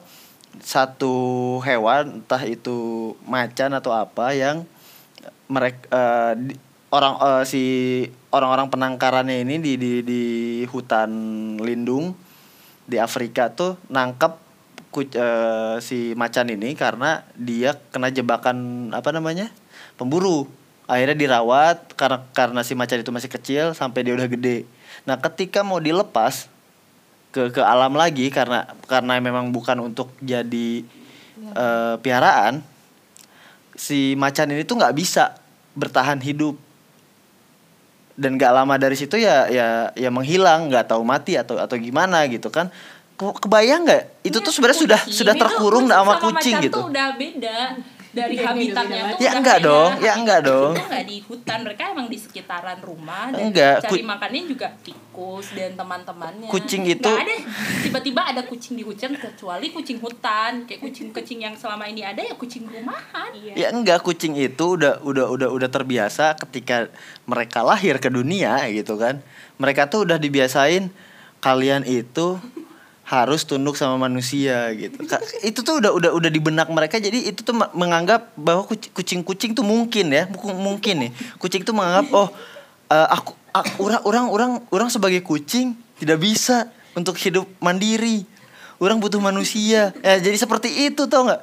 [0.60, 4.68] satu hewan entah itu macan atau apa yang
[5.48, 5.88] mereka
[6.92, 7.62] orang eh, si
[8.28, 10.22] orang-orang penangkarannya ini di di di
[10.68, 11.10] hutan
[11.56, 12.12] lindung
[12.84, 14.32] di Afrika tuh nangkep
[14.92, 19.48] ku- eh, si macan ini karena dia kena jebakan apa namanya
[19.96, 20.44] pemburu
[20.92, 24.68] akhirnya dirawat karena karena si macan itu masih kecil sampai dia udah gede.
[25.08, 26.52] Nah ketika mau dilepas
[27.32, 30.84] ke ke alam lagi karena karena memang bukan untuk jadi
[31.56, 32.60] eh, piaraan
[33.72, 35.32] si macan ini tuh nggak bisa
[35.72, 36.60] bertahan hidup.
[38.12, 42.28] Dan gak lama dari situ ya ya ya menghilang nggak tahu mati atau atau gimana
[42.28, 42.68] gitu kan.
[43.16, 44.28] Ke- kebayang nggak?
[44.28, 46.76] Itu tuh sebenarnya sudah sudah terkurung sama kucing macan gitu.
[46.76, 47.56] tuh udah beda
[48.12, 50.72] dari beda, habitatnya tuh Ya enggak dong, ya enggak dong.
[50.72, 51.58] tuh nggak di hutan.
[51.64, 56.48] Mereka emang di sekitaran rumah dan Enggak, cari ku- makannya juga di Markus dan teman-temannya.
[56.48, 57.36] Kucing itu- Nggak ada.
[57.82, 60.64] Tiba-tiba ada kucing di hujan kecuali kucing hutan.
[60.64, 63.28] Kayak kucing-kucing yang selama ini ada ya kucing rumahan.
[63.32, 63.52] Iya.
[63.54, 64.00] Ya enggak.
[64.00, 66.88] Kucing itu udah udah udah udah terbiasa ketika
[67.24, 69.20] mereka lahir ke dunia gitu kan.
[69.56, 70.88] Mereka tuh udah dibiasain
[71.38, 72.40] kalian itu
[73.12, 75.04] harus tunduk sama manusia gitu.
[75.44, 79.52] Itu tuh udah udah udah di benak mereka jadi itu tuh menganggap bahwa kuc- kucing-kucing
[79.52, 81.10] tuh mungkin ya, mungkin nih.
[81.36, 82.32] Kucing tuh menganggap oh
[82.88, 88.24] eh, aku, aku orang orang orang orang sebagai kucing tidak bisa untuk hidup mandiri.
[88.80, 89.92] Orang butuh manusia.
[90.00, 91.42] Ya, jadi seperti itu tau nggak?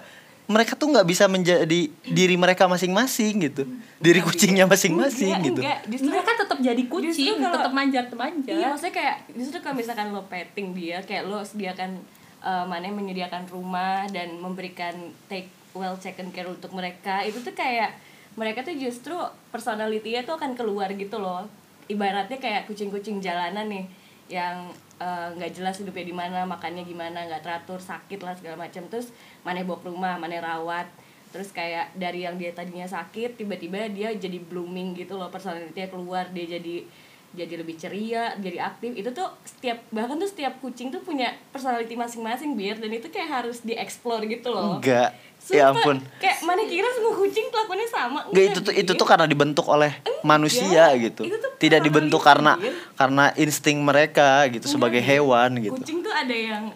[0.49, 3.69] Mereka tuh nggak bisa menjadi diri mereka masing-masing gitu.
[4.01, 5.61] Diri kucingnya masing-masing Enggak, gitu.
[5.61, 5.79] enggak.
[5.85, 10.25] Justru mereka tetap jadi kucing kalau- tetap manja-manja Iya, maksudnya kayak justru kalau misalkan lo
[10.25, 12.01] petting dia, kayak lo sediakan
[12.39, 14.95] eh, mana yang menyediakan rumah dan memberikan
[15.27, 17.93] take well taken care untuk mereka, itu tuh kayak
[18.33, 19.11] mereka tuh justru
[19.51, 21.45] personality-nya tuh akan keluar gitu loh.
[21.85, 23.85] Ibaratnya kayak kucing-kucing jalanan nih
[24.31, 28.83] yang eh, nggak jelas hidupnya di mana, makannya gimana, nggak teratur, sakit lah segala macam.
[28.91, 29.09] Terus
[29.41, 30.87] mana bawa ke rumah, mana rawat.
[31.29, 36.25] Terus kayak dari yang dia tadinya sakit, tiba-tiba dia jadi blooming gitu loh, personality-nya keluar,
[36.33, 36.89] dia jadi
[37.33, 38.97] jadi lebih ceria, jadi aktif.
[38.97, 43.29] Itu tuh setiap bahkan tuh setiap kucing tuh punya personality masing-masing biar dan itu kayak
[43.43, 44.81] harus dieksplor gitu loh.
[44.81, 45.13] Enggak.
[45.49, 45.97] Ya Sumpah, ampun.
[46.19, 48.19] Kayak mana kira semua kucing kelakuannya sama?
[48.27, 49.91] Enggak itu tuh itu tuh karena dibentuk oleh
[50.25, 51.21] manusia gitu.
[51.23, 55.79] itu tuh Tidak dibentuk karena personality, karena insting mereka gitu sebagai hewan gitu.
[55.79, 56.67] Kucing tuh ada yang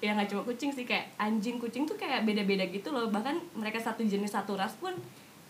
[0.00, 3.80] ya nggak cuma kucing sih kayak anjing kucing tuh kayak beda-beda gitu loh bahkan mereka
[3.80, 4.92] satu jenis satu ras pun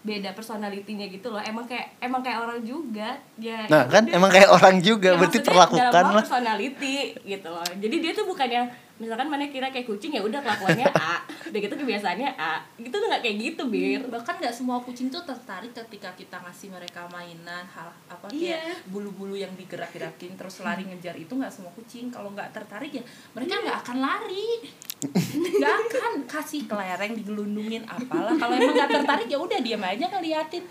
[0.06, 4.14] beda personalitinya gitu loh emang kayak emang kayak orang juga ya Nah, ya kan udah.
[4.14, 6.22] emang kayak orang juga Ya, berarti perlakukan dalam lah.
[6.22, 10.40] personality gitu loh jadi dia tuh bukan yang misalkan mana kira kayak kucing ya udah
[10.40, 11.20] kelakuannya A.
[11.46, 12.58] Udah gitu kebiasaannya A.
[12.74, 14.02] Gitu tuh nggak kayak gitu bir.
[14.06, 18.58] bahkan nggak semua kucing tuh tertarik ketika kita ngasih mereka mainan hal apa Iya.
[18.58, 21.14] kayak bulu-bulu yang digerak-gerakin terus lari ngejar.
[21.14, 22.08] Itu nggak semua kucing.
[22.08, 24.48] Kalau nggak tertarik ya mereka nggak akan lari.
[25.36, 26.12] Nggak akan.
[26.24, 28.32] Kasih kelereng digelundungin apalah.
[28.32, 30.64] Kalau emang nggak tertarik ya udah diam aja ngeliatin.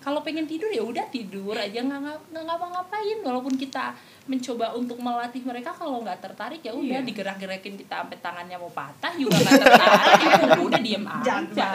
[0.00, 1.76] Kalau pengen tidur ya udah tidur aja.
[1.76, 2.00] Nggak
[2.32, 3.20] nggak ngapa-ngapain.
[3.20, 3.92] Walaupun kita
[4.24, 7.06] mencoba untuk melatih mereka kalau nggak tertarik ya udah Iya.
[7.34, 11.68] Digerak-gerakin kita sampai tangannya mau patah juga nggak tertarik ya udah diam aja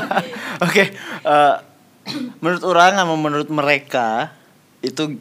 [0.68, 0.84] Oke,
[1.24, 1.56] eh,
[2.44, 4.36] menurut orang sama menurut mereka
[4.84, 5.16] itu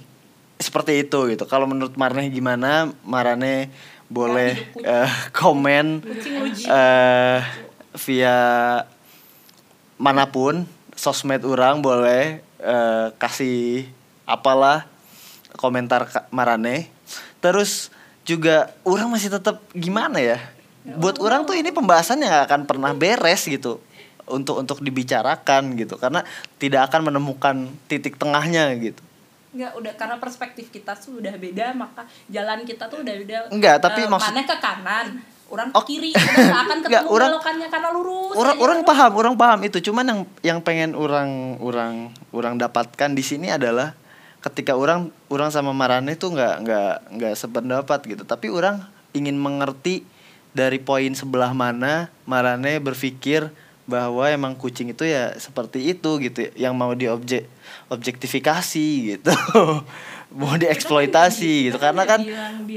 [0.60, 1.48] seperti itu gitu.
[1.48, 2.92] Kalau menurut Marneh gimana?
[3.08, 3.72] Marane
[4.12, 6.04] boleh eh, komen
[6.68, 7.40] eh,
[7.96, 8.38] via
[10.00, 13.88] mana pun sosmed orang boleh eh, kasih
[14.28, 14.84] apalah
[15.56, 16.92] komentar Marane.
[17.40, 17.96] Terus
[18.30, 20.38] juga orang masih tetap gimana ya?
[20.86, 23.82] Buat orang tuh ini pembahasan yang gak akan pernah beres gitu
[24.24, 26.22] untuk untuk dibicarakan gitu karena
[26.56, 29.02] tidak akan menemukan titik tengahnya gitu.
[29.50, 33.38] Enggak, udah karena perspektif kita sudah beda, maka jalan kita tuh udah beda.
[33.50, 35.08] Enggak, tapi Eh, maksud- mana ke kanan,
[35.50, 35.84] orang ke Oh.
[35.84, 38.34] kiri, udah nggak akan Enggak, ketemu orang- belokannya karena lurus.
[38.38, 38.90] Orang aja orang terus.
[38.94, 39.78] paham, orang paham itu.
[39.84, 41.94] Cuman yang yang pengen orang orang
[42.30, 43.98] orang dapatkan di sini adalah
[44.40, 48.24] ketika orang orang sama Marane tuh nggak nggak nggak sependapat gitu.
[48.24, 50.08] Tapi orang ingin mengerti
[50.56, 53.52] dari poin sebelah mana Marane berpikir
[53.90, 57.50] bahwa emang kucing itu ya seperti itu gitu yang mau diobjek
[57.90, 59.34] objektifikasi gitu.
[60.30, 61.82] Mau dieksploitasi gitu.
[61.82, 62.22] kita kan karena kan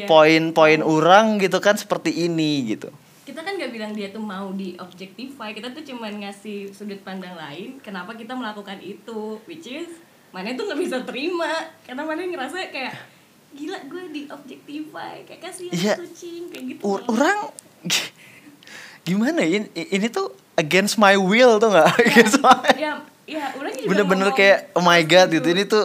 [0.08, 2.88] poin-poin orang gitu kan seperti ini gitu.
[3.28, 7.36] Kita kan nggak bilang dia tuh mau di objectify kita tuh cuman ngasih sudut pandang
[7.36, 9.84] lain kenapa kita melakukan itu which is
[10.32, 11.52] mana tuh nggak bisa terima.
[11.82, 12.94] Karena mana ngerasa kayak
[13.52, 15.94] gila gue di objectify kayak kasihan Iya.
[15.94, 17.52] kucing kayak gitu Ur- orang
[19.06, 21.92] gimana ya, ini, ini tuh against my will tuh nggak?
[22.02, 22.92] Against my ya
[23.22, 25.44] ya orang juga bener-bener kayak oh my god gitu.
[25.44, 25.46] gitu.
[25.52, 25.84] Ini tuh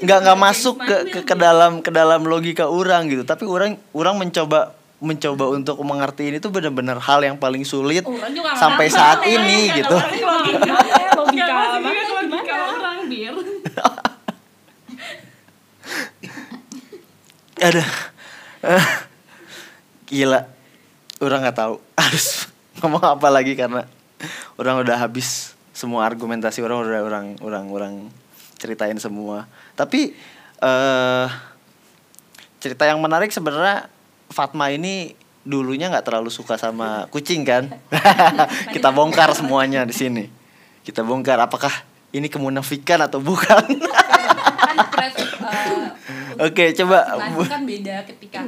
[0.00, 3.22] nggak nggak masuk ke ke, ke dalam ke dalam logika orang gitu.
[3.22, 8.06] Tapi orang orang mencoba mencoba untuk mengerti ini tuh bener-bener hal yang paling sulit
[8.54, 10.74] sampai saat ini gitu orang logika
[11.12, 12.72] Logika Nggak masuk banget, juga ke logika gimana?
[12.72, 13.34] orang bir
[17.60, 17.84] ada
[20.08, 20.40] gila.
[21.22, 21.74] Orang nggak tahu.
[22.00, 22.50] Harus
[22.82, 23.86] ngomong apa lagi karena
[24.58, 27.94] orang udah habis semua argumentasi orang udah orang orang orang
[28.58, 29.46] ceritain semua.
[29.74, 30.14] Tapi
[30.62, 31.26] eh
[32.62, 33.92] cerita yang menarik sebenarnya
[34.32, 35.12] Fatma ini
[35.44, 37.68] dulunya nggak terlalu suka sama kucing kan?
[38.74, 40.24] Kita bongkar semuanya di sini.
[40.80, 41.72] Kita bongkar apakah
[42.14, 43.66] ini kemunafikan atau bukan
[46.46, 46.98] Oke, coba.
[47.18, 48.40] Nanti kan beda ketika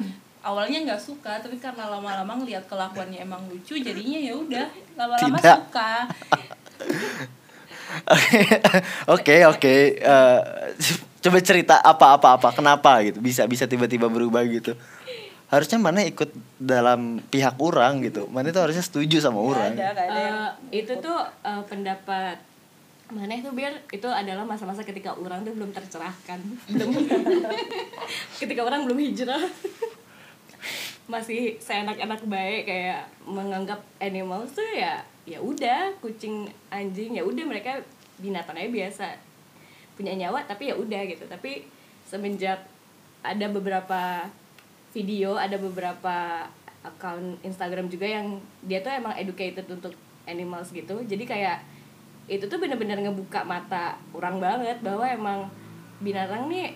[0.47, 5.93] awalnya nggak suka tapi karena lama-lama ngelihat kelakuannya emang lucu jadinya ya udah lama-lama suka
[8.07, 8.43] Oke,
[9.07, 9.75] oke, oke.
[9.95, 10.41] Eh,
[11.27, 14.79] Coba cerita apa-apa apa kenapa gitu bisa bisa tiba-tiba berubah gitu.
[15.51, 18.31] Harusnya mana ikut dalam pihak orang gitu.
[18.31, 19.75] Mana itu harusnya setuju sama orang.
[19.75, 20.39] ada nggak ada yang
[20.71, 22.39] Eh, itu tuh eh, pendapat
[23.07, 26.43] mana itu biar itu adalah masa-masa ketika orang tuh belum tercerahkan.
[26.75, 26.91] Belum.
[28.35, 29.47] Ketika orang belum hijrah.
[31.07, 37.79] Masih seenak-enak baik kayak menganggap animals tuh ya ya udah kucing anjing ya udah mereka
[38.19, 39.15] binatangnya biasa.
[39.95, 41.23] Punya nyawa tapi ya udah gitu.
[41.31, 41.63] Tapi
[42.11, 42.59] semenjak
[43.23, 44.27] ada beberapa
[44.91, 46.47] video ada beberapa
[46.83, 49.95] account Instagram juga yang dia tuh emang educated untuk
[50.27, 51.07] animals gitu.
[51.07, 51.63] Jadi kayak
[52.27, 55.39] itu tuh bener-bener ngebuka mata orang banget bahwa emang
[56.03, 56.75] binatang nih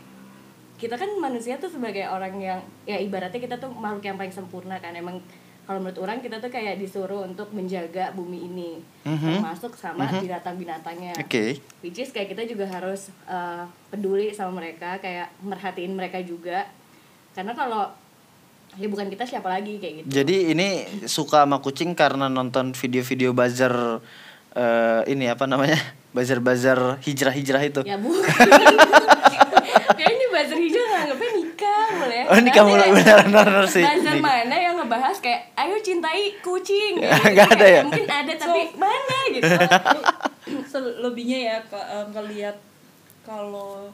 [0.80, 4.80] kita kan manusia tuh sebagai orang yang ya ibaratnya kita tuh makhluk yang paling sempurna
[4.80, 4.96] kan.
[4.96, 5.20] Emang
[5.68, 8.70] kalau menurut orang kita tuh kayak disuruh untuk menjaga bumi ini
[9.04, 9.38] Mhm.
[9.38, 11.14] termasuk sama binatang-binatangnya.
[11.20, 11.60] Oke.
[11.84, 16.64] which is kayak kita juga harus uh, peduli sama mereka kayak merhatiin mereka juga.
[17.36, 17.92] Karena kalau
[18.74, 20.06] ya bukan kita siapa lagi kayak gitu.
[20.08, 20.68] Jadi ini
[21.04, 24.00] suka sama kucing karena nonton video-video buzzer
[24.52, 25.78] eh, ini apa namanya?
[26.10, 27.80] Buzzer-buzzer hijrah-hijrah itu.
[27.82, 28.26] ya bukan
[29.96, 33.78] kayak ini buzzer hijau nganggapnya nikah mulai Oh, nikah mulai, benar-benar sih.
[33.80, 37.30] buzzer Nik- mana yang ngebahas kayak ayo cintai kucing Ya, Gitu.
[37.30, 37.80] nggak ada ya?
[37.84, 39.46] mungkin ada tapi mana gitu
[40.72, 41.56] selebihnya ya
[42.08, 42.56] ngelihat
[43.22, 43.86] kalau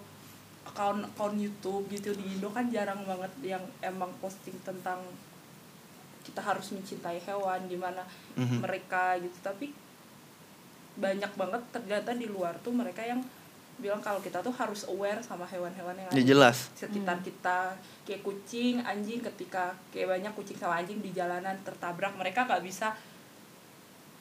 [0.65, 5.01] akun akun YouTube gitu di Indo kan jarang banget yang emang posting tentang
[6.23, 8.03] kita harus mencintai hewan gimana
[8.35, 8.61] Mhm.
[8.61, 9.71] mereka gitu tapi
[10.97, 13.21] banyak banget ternyata di luar tuh mereka yang
[13.77, 16.73] bilang kalau kita tuh harus aware sama hewan-hewan yang ada Ya di jelas.
[16.73, 22.45] sekitar kita kayak kucing anjing ketika kayak banyak kucing sama anjing di jalanan tertabrak mereka
[22.45, 22.97] nggak bisa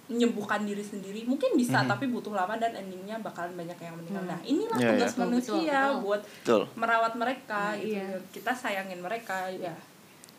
[0.06, 1.88] menyembuhkan diri sendiri mungkin bisa Mhm.
[1.88, 4.30] tapi butuh lama dan endingnya bakalan banyak yang meninggal Hmm.
[4.30, 5.18] nah inilah Ya, tugas ya.
[5.18, 6.04] manusia Betul, betul.
[6.04, 6.62] buat Betul.
[6.76, 8.08] merawat mereka Nah, gitu iya.
[8.30, 9.74] kita sayangin mereka ya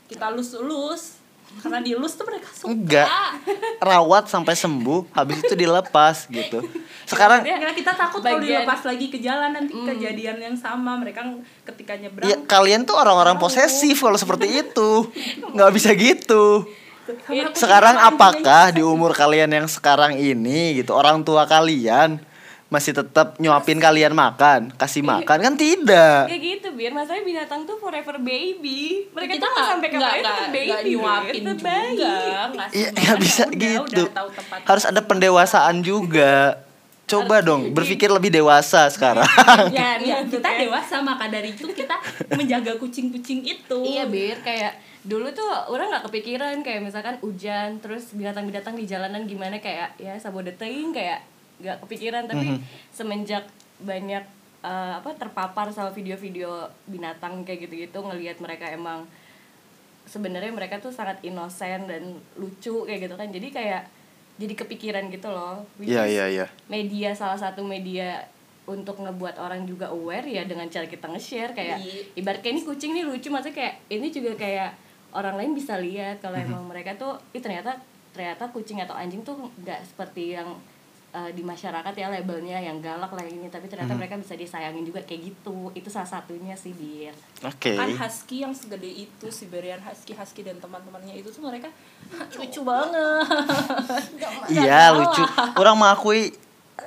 [0.07, 1.18] kita lus-lus
[1.56, 3.09] karena dilus tuh mereka suka Enggak.
[3.78, 6.61] Rawat sampai sembuh, habis itu dilepas gitu.
[7.04, 9.87] Sekarang Ya, kita takut kalau dilepas lagi ke jalan nanti Hmm.
[9.87, 11.22] kejadian yang sama mereka
[11.64, 15.09] ketika nyebrang ya kalian tuh orang-orang posesif kalau seperti itu.
[15.48, 16.66] nggak bisa gitu.
[17.06, 22.18] kucing Sekarang apakah di umur kalian yang sekarang ini gitu, orang tua kalian
[22.66, 26.26] masih tetap nyuapin kalian makan, kasih makan kan tidak.
[26.26, 30.35] ya gitu biar masalahnya binatang tuh forever baby mereka kita tuh nggak sampai kapan tetap
[30.35, 30.85] nggak baby Bir.
[30.90, 31.98] nyuapin juga bayi.
[32.74, 34.02] Iya, nggak bisa ya udah, gitu.
[34.11, 36.59] udah Harus ada pendewasaan juga.
[37.07, 39.31] Coba dong, berpikir lebih dewasa sekarang.
[39.70, 41.94] ya, ya kita dewasa maka dari itu kita
[42.35, 44.74] menjaga kucing-kucing itu Iya bir kayak
[45.07, 50.18] dulu tuh orang nggak kepikiran kayak misalkan hujan terus binatang-binatang di jalanan gimana kayak ya
[50.18, 51.22] sabodeteing kayak
[51.56, 53.44] nggak kepikiran tapi semenjak
[53.78, 54.24] banyak
[54.60, 56.50] eh, apa terpapar sama video-video
[56.84, 59.04] binatang kayak gitu-gitu ngelihat mereka emang
[60.04, 62.02] sebenarnya mereka tuh sangat inosen dan
[62.34, 63.82] lucu kayak gitu kan jadi kayak
[64.36, 66.46] jadi kepikiran gitu loh Iya, is iya, iya.
[66.66, 68.22] media salah satu media
[68.64, 72.02] untuk ngebuat orang juga aware ya dengan cara kita nge-share kayak Iya.
[72.14, 74.70] ibarat kayak ini kucing nih lucu maksudnya kayak ini juga kayak
[75.10, 76.46] orang lain bisa lihat kalau Mhm.
[76.46, 77.78] emang mereka tuh ih ternyata
[78.10, 80.54] ternyata kucing atau anjing tuh nggak seperti yang
[81.16, 83.98] uh, di masyarakat ya labelnya yang galak lah ini tapi ternyata Mhm.
[83.98, 87.72] mereka bisa disayangin juga kayak gitu itu salah satunya sih bir Oke.
[87.72, 91.72] kan husky yang segede itu Siberian husky husky dan teman-temannya itu tuh mereka
[92.37, 93.24] lucu banget
[94.55, 95.22] Iya, lucu.
[95.57, 96.37] Orang mengakui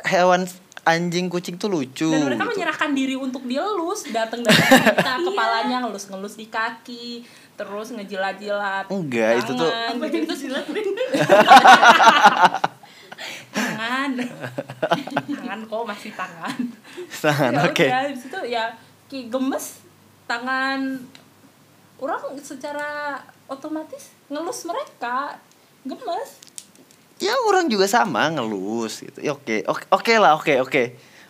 [0.05, 0.45] hewan
[0.81, 2.07] anjing kucing tuh lucu.
[2.07, 2.51] dan mereka gitu.
[2.55, 7.21] menyerahkan diri untuk dielus datang dari kita kepalanya ngelus-ngelus di kaki
[7.53, 10.33] terus ngejilat-jilat Enggak, itu tuh- gitu.
[13.59, 14.11] Tangan
[15.39, 16.59] tangan kok masih tangan
[17.11, 17.85] Tangan, ya oke.
[17.85, 18.63] udah habis itu ya
[19.11, 19.65] ki gemes
[20.29, 21.03] tangan
[21.99, 23.19] orang secara
[23.51, 25.35] otomatis ngelus mereka
[25.83, 26.49] gemes
[27.19, 29.19] Ya orang juga sama ngelus gitu.
[29.19, 30.83] Ya oke, oke, oke lah, oke, oke.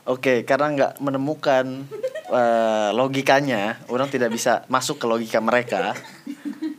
[0.06, 1.66] Oke, karena nggak menemukan
[2.40, 5.98] eh, logikanya, orang tidak bisa masuk ke logika mereka.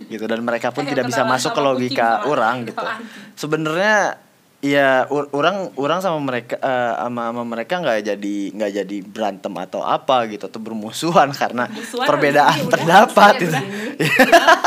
[0.07, 2.87] Gitu dan mereka pun tidak bisa masuk ke logika orang gitu.
[3.35, 4.19] Sebenarnya
[4.61, 9.53] ya ur- orang orang sama mereka eh, sama, sama mereka nggak jadi nggak jadi berantem
[9.57, 12.89] atau apa gitu atau bermusuhan karena Musuhan perbedaan udah, udah,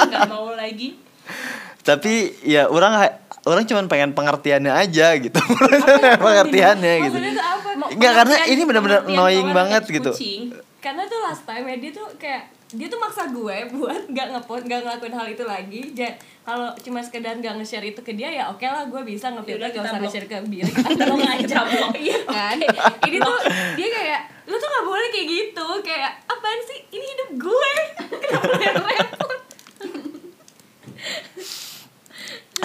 [0.09, 0.97] nggak mau lagi?
[1.83, 2.95] Tapi ya orang
[3.43, 5.35] orang cuman pengen pengertiannya aja gitu.
[6.23, 7.17] Pengertiannya gitu.
[7.91, 10.11] Enggak, karena ini benar-benar annoying banget gitu.
[10.15, 10.52] kucing,
[10.83, 14.67] karena tuh last time ya dia tuh kayak dia tuh maksa gue buat nggak ngepost
[14.67, 15.81] nggak ngelakuin hal itu lagi.
[15.95, 16.11] Dan
[16.43, 19.79] kalau cuma sekedar nggak nge-share itu ke dia ya oke lah gue bisa ngefilter gak
[19.79, 20.67] usah nge-share ke dia
[21.07, 21.95] lo aja blok.
[22.03, 22.57] Iya kan?
[23.07, 23.37] Ini tuh
[23.79, 25.67] dia kayak lo tuh nggak boleh kayak gitu.
[25.87, 26.79] Kayak apaan sih?
[26.91, 27.73] Ini hidup gue.
[28.19, 29.39] Kenapa lo yang repot?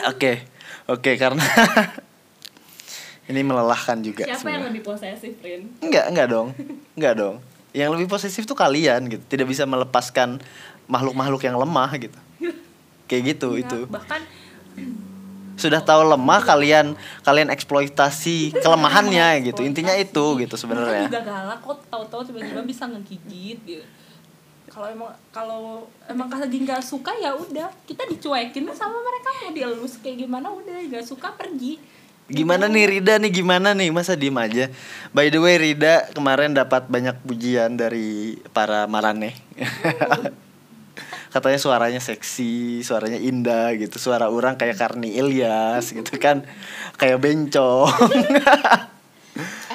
[0.08, 0.32] Oke,
[0.86, 1.42] oke karena
[3.28, 4.24] ini melelahkan juga.
[4.24, 4.66] siapa yang sebenarnya.
[4.72, 5.68] lebih posesif Rin?
[5.84, 6.48] Enggak, enggak dong.
[6.96, 7.36] Enggak dong.
[7.76, 9.22] Yang lebih posesif tuh kalian gitu.
[9.28, 10.40] Tidak bisa melepaskan
[10.88, 12.18] makhluk-makhluk yang lemah gitu.
[13.08, 13.78] Kayak gitu Iya, itu.
[13.88, 14.20] bahkan
[15.58, 16.94] Sudah tahu lemah kalian
[17.26, 19.66] kalian eksploitasi kelemahannya gitu.
[19.66, 21.10] Intinya itu gitu sebenarnya.
[21.10, 23.84] juga galak kok tahu-tahu tiba-tiba bisa ngegigit gitu
[24.78, 25.62] kalau emang kalau
[26.06, 30.78] emang lagi nggak suka ya udah kita dicuekin sama mereka mau dielus kayak gimana udah
[30.86, 31.82] nggak suka pergi
[32.28, 33.32] Gimana nih Rida nih?
[33.32, 33.88] Gimana nih?
[33.88, 34.68] Masa diem aja?
[35.16, 39.32] By the way Rida kemarin dapat banyak pujian dari para marane.
[41.32, 43.96] Katanya suaranya seksi, suaranya indah gitu.
[43.96, 46.44] Suara orang kayak Karni Ilyas gitu kan.
[46.96, 47.88] Kayak bencong.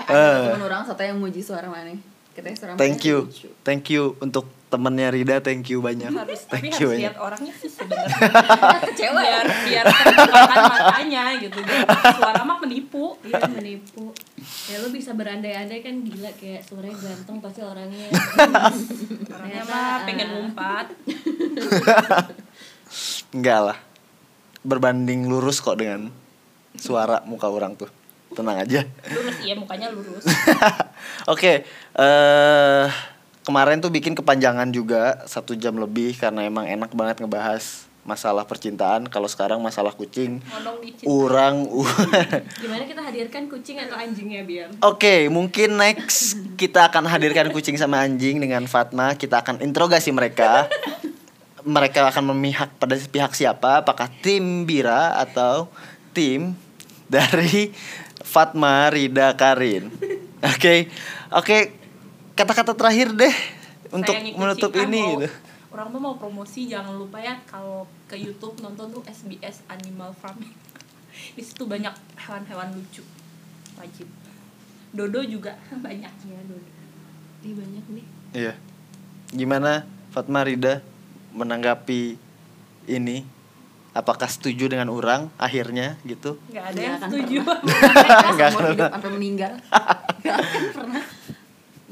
[0.03, 1.95] Eh, ada temen orang satu yang muji suara mana?
[2.35, 3.47] Katanya suara Thank you, lucu.
[3.63, 6.09] thank you untuk temennya Rida Thank you banyak.
[6.09, 7.05] Harus tapi Thank you harus banyak.
[7.05, 8.17] lihat orangnya sih sebenarnya.
[8.89, 9.39] Kecewa ya?
[9.45, 9.85] biar biar
[10.17, 11.59] terbukakan matanya gitu.
[12.17, 13.05] Suara mah menipu.
[13.21, 14.09] Iya menipu.
[14.73, 16.33] Ya lo bisa berandai-andai kan gila.
[16.41, 18.09] Kayak suaranya ganteng pasti orangnya.
[18.09, 19.97] Orangnya Ternyata, mah ah.
[20.09, 20.87] pengen ngumpat
[23.37, 23.77] Enggak lah.
[24.65, 26.09] Berbanding lurus kok dengan
[26.81, 27.93] suara muka orang tuh.
[28.33, 28.81] Tenang aja.
[29.13, 30.25] Lurus iya mukanya lurus.
[31.29, 31.61] Oke,
[31.93, 33.12] eh
[33.43, 39.07] kemarin tuh bikin kepanjangan juga satu jam lebih karena emang enak banget ngebahas masalah percintaan.
[39.07, 40.43] Kalau sekarang masalah kucing,
[41.63, 41.87] u-
[42.63, 48.03] Gimana kita hadirkan kucing atau anjingnya biar Oke, mungkin next kita akan hadirkan kucing sama
[48.03, 49.15] anjing dengan Fatma.
[49.15, 50.67] Kita akan interogasi mereka.
[51.63, 53.87] Mereka akan memihak pada pihak siapa?
[53.87, 55.71] Apakah tim Bira atau
[56.11, 56.59] tim
[57.07, 57.71] dari
[58.19, 59.87] Fatma Rida Karin?
[60.43, 60.91] Oke,
[61.31, 61.82] oke.
[62.33, 63.35] Kata-kata terakhir deh
[63.89, 65.29] untuk menutup Ah, ini mau- gitu.
[65.69, 70.41] orang tuh mau promosi jangan lupa ya kalau ke YouTube nonton tuh SBS Animal Farm
[71.37, 73.05] di situ banyak hewan-hewan lucu
[73.75, 74.09] wajib
[74.89, 75.53] Dodo juga
[75.85, 76.69] banyak Iya Dodo
[77.43, 78.53] Ih banyak nih Iya.
[79.29, 80.81] Gimana Fatma Rida
[81.31, 82.17] menanggapi
[82.87, 83.21] ini?
[83.91, 86.41] Apakah setuju dengan orang akhirnya gitu?
[86.49, 87.61] nggak ada yang akan setuju Seumur
[88.33, 89.53] akan hidup sampai meninggal.
[90.19, 91.03] Gak akan pernah.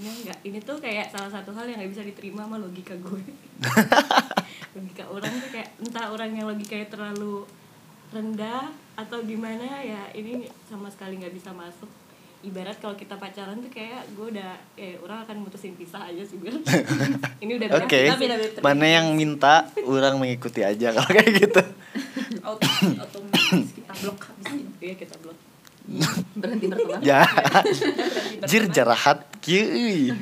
[0.01, 3.21] Ya enggak, ini tuh kayak salah satu hal yang gak bisa diterima sama logika gue
[4.75, 7.45] Logika orang tuh kayak entah orang yang logikanya terlalu
[8.09, 11.87] rendah atau gimana ya ini sama sekali nggak bisa masuk
[12.41, 16.41] Ibarat kalau kita pacaran tuh kayak gue udah, eh orang akan mutusin pisah aja sih
[16.41, 16.57] biar
[17.45, 18.09] Ini udah Oke.
[18.09, 18.65] beda-beda terus.
[18.65, 21.61] Mana yang minta orang mengikuti aja kalau kayak gitu.
[22.41, 25.50] Otomatis kita blok habis ini Iya kita blok
[26.37, 26.99] Berhenti berteman.
[27.01, 27.25] Ya.
[28.49, 30.13] Jir jarahat kieu.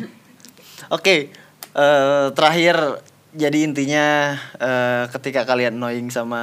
[0.90, 1.30] Oke,
[1.76, 3.04] eh, terakhir
[3.36, 6.42] jadi intinya eh, ketika kalian annoying sama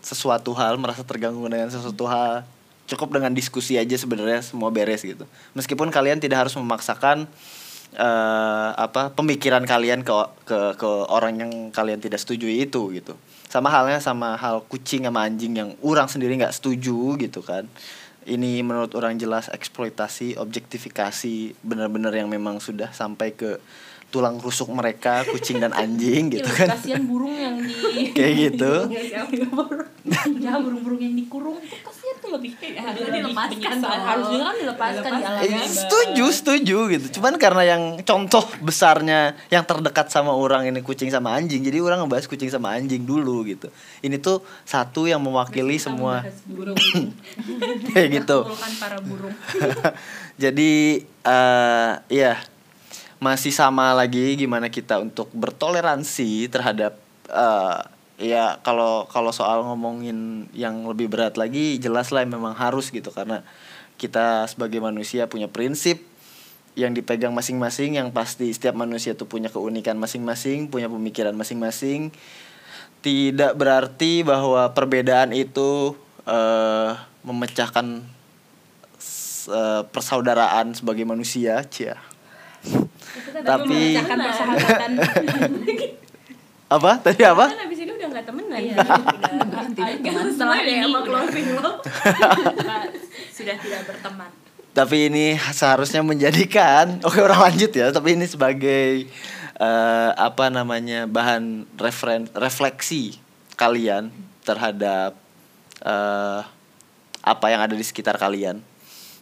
[0.00, 2.42] sesuatu hal, merasa terganggu dengan sesuatu hal,
[2.88, 5.28] cukup dengan diskusi aja sebenarnya semua beres gitu.
[5.54, 7.28] Meskipun kalian tidak harus memaksakan
[7.94, 10.12] eh, apa pemikiran kalian ke
[10.48, 13.14] ke ke orang yang kalian tidak setuju itu gitu.
[13.50, 17.68] Sama halnya sama hal kucing sama anjing yang orang sendiri nggak setuju gitu kan
[18.28, 23.56] ini menurut orang jelas eksploitasi, objektifikasi benar-benar yang memang sudah sampai ke
[24.10, 26.74] tulang rusuk mereka, kucing dan anjing gitu kan.
[26.74, 28.72] kasihan burung yang di Kayak gitu.
[30.42, 35.22] ya burung-burung yang dikurung itu kasihan lebih Ya, harusnya dilepaskan dilepaskan harusnya kan dilepaskan di
[35.26, 37.06] alam Eh, setuju, setuju gitu.
[37.18, 42.04] Cuman karena yang contoh besarnya yang terdekat sama orang ini kucing sama anjing, jadi orang
[42.06, 43.68] ngebahas kucing sama anjing dulu gitu.
[44.00, 46.22] Ini tuh satu yang mewakili Kita semua.
[47.94, 48.38] kayak gitu.
[48.78, 49.34] Para burung.
[50.42, 52.40] Jadi eh ya
[53.20, 56.96] masih sama lagi gimana kita untuk bertoleransi terhadap
[57.28, 57.80] eh
[58.20, 63.40] ya kalau kalau soal ngomongin yang lebih berat lagi jelas lah memang harus gitu karena
[63.96, 66.04] kita sebagai manusia punya prinsip
[66.76, 72.12] yang dipegang masing-masing yang pasti setiap manusia tuh punya keunikan masing-masing punya pemikiran masing-masing
[73.00, 75.96] tidak berarti bahwa perbedaan itu
[76.28, 78.00] eh memecahkan
[79.48, 82.00] eh, persaudaraan sebagai manusia, cia.
[83.44, 83.96] Tapi
[86.76, 86.92] apa?
[87.02, 87.46] Tadi apa?
[88.10, 89.02] Kan abis ini udah gak temenan Iya, kan?
[89.46, 90.24] Berhenti Gak berteman.
[90.34, 91.06] sesuai deh ini sama udah.
[91.06, 91.70] closing lo
[93.36, 94.30] sudah tidak berteman
[94.70, 99.10] tapi ini seharusnya menjadikan oke orang lanjut ya tapi ini sebagai
[99.56, 103.18] eh, apa namanya bahan referen refleksi
[103.56, 105.18] kalian terhadap
[105.82, 106.40] eh,
[107.20, 108.62] apa yang ada di sekitar kalian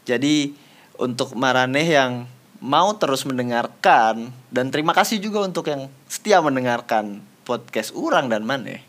[0.05, 0.53] jadi
[1.01, 2.27] untuk Maraneh yang
[2.59, 8.85] mau terus mendengarkan dan terima kasih juga untuk yang setia mendengarkan podcast Urang dan Maneh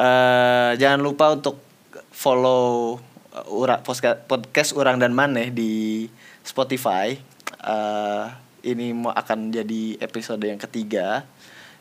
[0.00, 1.60] eh jangan lupa untuk
[2.08, 2.96] follow
[3.32, 3.80] uh, ura,
[4.28, 6.06] podcast Urang dan Maneh di
[6.44, 7.16] Spotify.
[7.60, 8.24] Eh
[8.60, 11.24] ini mau akan jadi episode yang ketiga.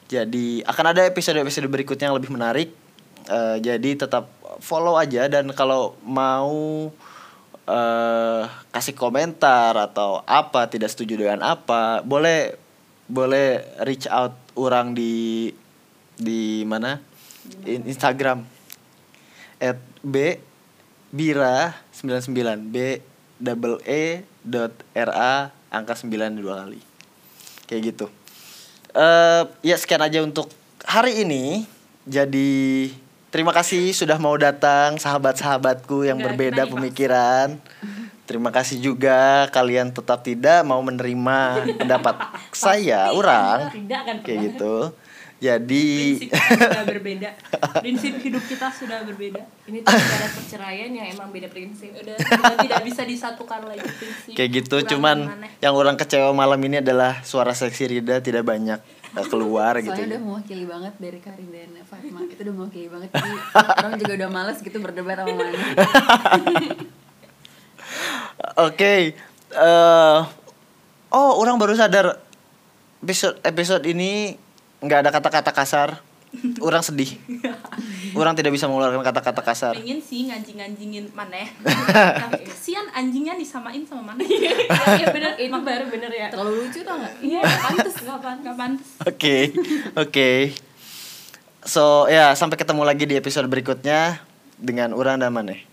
[0.10, 2.72] Jadi akan ada episode-episode berikutnya yang lebih menarik.
[3.30, 4.32] Eh jadi tetap
[4.64, 6.90] follow aja dan kalau mau
[7.70, 12.58] eh kasih komentar atau apa tidak setuju dengan apa, boleh
[13.10, 15.50] boleh reach out orang di
[16.20, 17.00] di mana?
[17.64, 18.44] In- Instagram.
[19.58, 20.38] At b
[21.10, 22.30] bira 99
[22.70, 23.02] b
[23.40, 26.80] double e dot ra angka 9 dua kali.
[27.66, 28.06] Kayak gitu.
[28.94, 30.52] Eh ya sekian aja untuk
[30.84, 31.64] hari ini.
[32.04, 32.90] Jadi
[33.30, 37.48] terima kasih sudah mau datang sahabat-sahabatku yang Enggak, berbeda pemikiran.
[38.26, 41.38] Terima kasih juga kalian tetap tidak mau menerima
[41.82, 42.16] pendapat
[42.54, 43.74] saya orang.
[44.22, 44.94] kayak gitu
[45.40, 45.86] jadi
[46.20, 47.30] prinsip kita sudah berbeda
[47.80, 51.96] prinsip hidup kita sudah berbeda Ini tuh negara perceraian yang emang beda prinsip.
[51.96, 52.16] udah
[52.60, 55.18] tidak bisa disatukan lagi prinsip kayak gitu Kurang cuman
[55.64, 58.84] yang orang kecewa malam ini adalah suara seksi Rida tidak banyak
[59.32, 60.12] keluar gitu Soalnya ya.
[60.14, 63.32] udah mewakili banget dari Karin dan Fatima Itu udah mewakili banget Jadi
[63.82, 65.58] orang juga udah males gitu berdebat sama mana
[68.60, 69.16] Oke.
[69.50, 70.20] eh
[71.10, 72.22] oh, orang baru sadar
[73.02, 74.38] episode episode ini
[74.80, 75.90] nggak ada kata-kata kasar.
[76.66, 77.18] Orang sedih.
[78.14, 79.74] Orang tidak bisa mengeluarkan kata-kata kasar.
[79.74, 81.42] pengen sih nganjing-nganjingin mana
[82.30, 84.22] tapi kasihan anjingnya disamain sama mana
[85.02, 86.28] Iya bener, itu baru bener ya.
[86.30, 87.14] Terlalu lucu tau gak?
[87.22, 88.90] Iya, pantes nggak pantes.
[89.06, 89.38] Oke.
[89.98, 90.30] Oke.
[91.66, 94.22] So, ya sampai ketemu lagi di episode berikutnya
[94.58, 95.69] dengan orang dan Maneh.